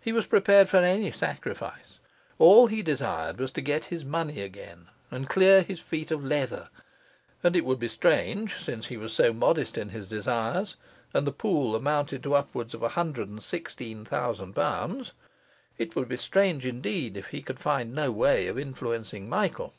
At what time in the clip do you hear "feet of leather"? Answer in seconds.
5.78-6.68